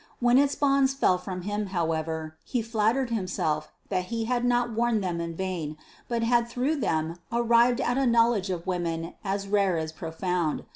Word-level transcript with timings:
When 0.19 0.39
its 0.39 0.55
bonds 0.55 0.95
fell 0.95 1.19
from 1.19 1.43
him, 1.43 1.67
however, 1.67 2.35
he 2.43 2.63
flattered 2.63 3.11
himself 3.11 3.71
that 3.89 4.05
he 4.05 4.25
had 4.25 4.43
not 4.43 4.71
worn 4.73 4.99
them 5.01 5.21
in 5.21 5.35
vain, 5.35 5.77
but 6.07 6.23
had 6.23 6.47
through 6.47 6.77
them 6.77 7.17
arrived 7.31 7.79
at 7.79 7.99
a 7.99 8.07
knowledge 8.07 8.49
of 8.49 8.65
women 8.65 9.13
as 9.23 9.47
rare 9.47 9.77
as 9.77 9.91
profound. 9.91 10.63